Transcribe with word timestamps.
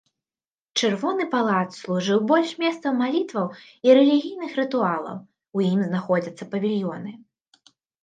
Чырвоны 0.79 1.27
палац 1.35 1.67
служыў 1.81 2.19
больш 2.31 2.55
месцам 2.65 2.93
малітваў 3.03 3.47
і 3.91 3.99
рэлігійных 4.01 4.59
рытуалаў, 4.63 5.15
у 5.55 5.69
ім 5.71 5.79
знаходзяцца 5.89 6.53
павільёны. 6.59 7.11